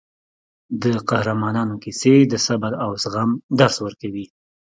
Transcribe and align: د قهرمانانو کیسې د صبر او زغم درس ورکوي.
د 0.81 0.83
قهرمانانو 1.09 1.75
کیسې 1.83 2.13
د 2.31 2.33
صبر 2.47 2.71
او 2.83 2.91
زغم 3.03 3.31
درس 3.59 3.75
ورکوي. 3.85 4.25